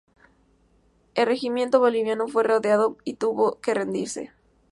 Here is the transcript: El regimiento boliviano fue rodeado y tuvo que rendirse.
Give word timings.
El 1.13 1.27
regimiento 1.27 1.79
boliviano 1.79 2.27
fue 2.27 2.41
rodeado 2.41 2.97
y 3.03 3.17
tuvo 3.17 3.59
que 3.61 3.75
rendirse. 3.75 4.31